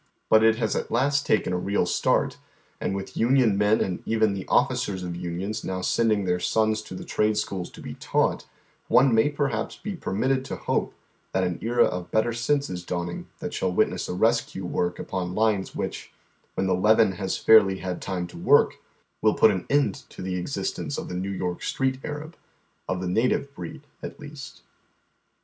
[0.31, 2.39] But it has at last taken a real start,
[2.79, 6.81] and with union men and even the officers of unions now send ing their sons
[6.81, 8.47] to the trade schools to be taught,*
[8.87, 10.95] one may perhaps be permitted to hope
[11.33, 15.35] that an era of better sense is dawning that shall witness a rescue work upon
[15.35, 16.11] lines which,
[16.55, 18.77] when the leaven has fairly had time to work,
[19.21, 22.35] will put an end to the existence of the New York Street Arab,
[22.89, 24.63] of the native breed at least.